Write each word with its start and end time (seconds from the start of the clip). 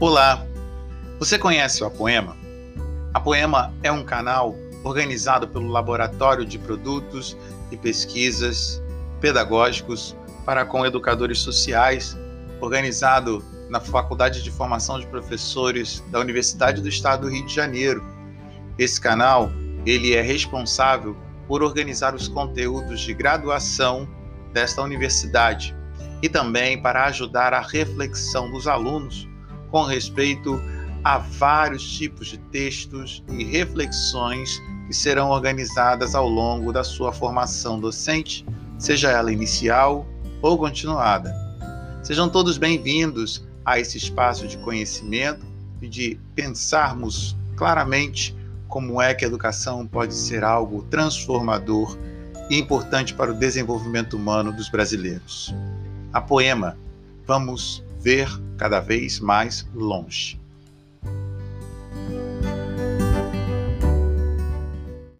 Olá! 0.00 0.44
Você 1.20 1.38
conhece 1.38 1.84
o 1.84 1.86
Apoema? 1.86 2.36
A 3.14 3.20
Poema 3.20 3.72
é 3.80 3.92
um 3.92 4.04
canal 4.04 4.56
organizado 4.82 5.46
pelo 5.46 5.68
Laboratório 5.68 6.44
de 6.44 6.58
Produtos 6.58 7.36
e 7.70 7.76
Pesquisas 7.76 8.82
Pedagógicos 9.20 10.16
para 10.44 10.64
com 10.64 10.84
Educadores 10.84 11.38
Sociais, 11.38 12.18
organizado 12.60 13.42
na 13.70 13.78
Faculdade 13.78 14.42
de 14.42 14.50
Formação 14.50 14.98
de 14.98 15.06
Professores 15.06 16.02
da 16.10 16.18
Universidade 16.18 16.82
do 16.82 16.88
Estado 16.88 17.22
do 17.22 17.32
Rio 17.32 17.46
de 17.46 17.54
Janeiro. 17.54 18.02
Esse 18.76 19.00
canal, 19.00 19.48
ele 19.86 20.12
é 20.12 20.20
responsável 20.20 21.16
por 21.46 21.62
organizar 21.62 22.16
os 22.16 22.26
conteúdos 22.26 23.00
de 23.00 23.14
graduação 23.14 24.08
desta 24.52 24.82
universidade 24.82 25.72
e 26.20 26.28
também 26.28 26.82
para 26.82 27.04
ajudar 27.04 27.54
a 27.54 27.60
reflexão 27.60 28.50
dos 28.50 28.66
alunos 28.66 29.32
com 29.74 29.82
respeito 29.82 30.62
a 31.02 31.18
vários 31.18 31.82
tipos 31.82 32.28
de 32.28 32.38
textos 32.38 33.24
e 33.28 33.42
reflexões 33.42 34.62
que 34.86 34.94
serão 34.94 35.30
organizadas 35.30 36.14
ao 36.14 36.28
longo 36.28 36.72
da 36.72 36.84
sua 36.84 37.12
formação 37.12 37.80
docente, 37.80 38.46
seja 38.78 39.10
ela 39.10 39.32
inicial 39.32 40.06
ou 40.40 40.56
continuada. 40.56 41.34
Sejam 42.04 42.28
todos 42.28 42.56
bem-vindos 42.56 43.44
a 43.64 43.80
esse 43.80 43.98
espaço 43.98 44.46
de 44.46 44.56
conhecimento 44.58 45.44
e 45.82 45.88
de 45.88 46.20
pensarmos 46.36 47.36
claramente 47.56 48.32
como 48.68 49.02
é 49.02 49.12
que 49.12 49.24
a 49.24 49.28
educação 49.28 49.84
pode 49.88 50.14
ser 50.14 50.44
algo 50.44 50.84
transformador 50.84 51.98
e 52.48 52.60
importante 52.60 53.12
para 53.12 53.32
o 53.32 53.34
desenvolvimento 53.34 54.16
humano 54.16 54.52
dos 54.52 54.68
brasileiros. 54.68 55.52
A 56.12 56.20
poema, 56.20 56.78
vamos 57.26 57.82
ver 58.00 58.28
cada 58.56 58.80
vez 58.80 59.20
mais 59.20 59.66
longe. 59.74 60.40